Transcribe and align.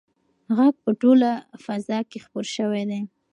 غږ 0.57 0.75
په 0.83 0.91
ټوله 1.01 1.31
فضا 1.63 1.99
کې 2.09 2.19
خپور 2.25 2.45
شوی 2.55 2.83
دی. 2.89 3.01